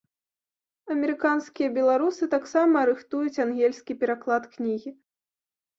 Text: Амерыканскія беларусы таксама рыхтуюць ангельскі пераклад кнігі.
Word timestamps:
Амерыканскія 0.95 1.67
беларусы 1.77 2.23
таксама 2.35 2.77
рыхтуюць 2.93 3.41
ангельскі 3.45 3.93
пераклад 4.03 4.51
кнігі. 4.57 4.91